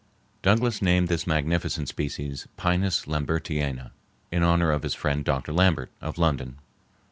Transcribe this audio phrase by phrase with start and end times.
[0.41, 3.91] Douglas named this magnificent species Pinus Lambertiana,
[4.31, 5.53] in honor of his friend Dr.
[5.53, 6.57] Lambert, of London.